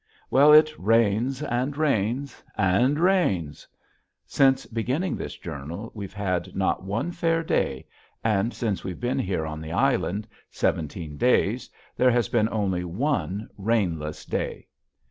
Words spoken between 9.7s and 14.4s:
island, seventeen days, there has been only one rainless